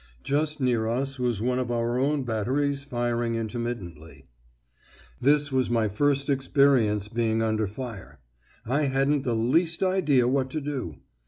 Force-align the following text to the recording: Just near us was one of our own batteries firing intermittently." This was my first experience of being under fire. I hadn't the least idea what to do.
Just 0.23 0.59
near 0.59 0.87
us 0.87 1.19
was 1.19 1.43
one 1.43 1.59
of 1.59 1.69
our 1.69 1.99
own 1.99 2.23
batteries 2.23 2.83
firing 2.83 3.35
intermittently." 3.35 4.25
This 5.19 5.51
was 5.51 5.69
my 5.69 5.89
first 5.89 6.27
experience 6.27 7.05
of 7.05 7.13
being 7.13 7.43
under 7.43 7.67
fire. 7.67 8.19
I 8.65 8.85
hadn't 8.85 9.21
the 9.25 9.35
least 9.35 9.83
idea 9.83 10.27
what 10.27 10.49
to 10.49 10.61
do. 10.61 10.95